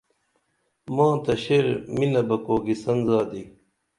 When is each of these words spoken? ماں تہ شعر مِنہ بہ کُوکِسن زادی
ماں 0.95 1.15
تہ 1.23 1.33
شعر 1.43 1.65
مِنہ 1.97 2.21
بہ 2.27 2.37
کُوکِسن 2.45 2.97
زادی 3.07 3.41